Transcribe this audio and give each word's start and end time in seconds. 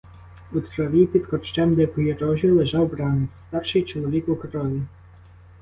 У 0.51 0.61
траві 0.61 1.05
під 1.05 1.25
корчем 1.25 1.75
дикої 1.75 2.13
рожі 2.13 2.49
лежав 2.51 2.89
бранець, 2.89 3.39
старший 3.43 3.83
чоловік 3.83 4.29
у 4.29 4.35
крові. 4.35 4.81